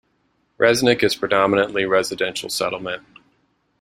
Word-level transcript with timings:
Resnik 0.57 1.03
is 1.03 1.13
predominantly 1.13 1.85
residential 1.85 2.49
settlement. 2.49 3.03